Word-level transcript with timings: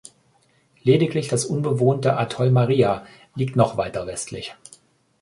Lediglich 0.81 1.27
das 1.27 1.45
unbewohnte 1.45 2.17
Atoll 2.17 2.49
Maria 2.49 3.05
liegt 3.35 3.55
noch 3.55 3.77
weiter 3.77 4.07
westlich. 4.07 4.55